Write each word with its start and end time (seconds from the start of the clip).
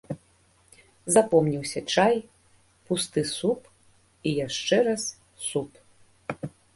Запомніўся 1.15 1.79
чай, 1.97 2.15
пусты 2.91 3.23
суп 3.33 3.61
і 4.31 4.33
яшчэ 4.47 4.77
раз 4.89 5.03
суп. 5.49 5.71